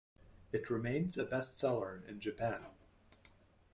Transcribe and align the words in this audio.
It 0.51 0.71
remains 0.71 1.15
a 1.15 1.23
bestseller 1.23 2.03
in 2.07 2.19
Japan. 2.19 2.65